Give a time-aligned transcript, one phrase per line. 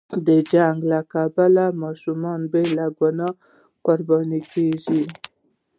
[0.27, 3.37] د جنګ له کبله ماشومان بې له ګناه
[3.85, 5.03] قرباني کېږي.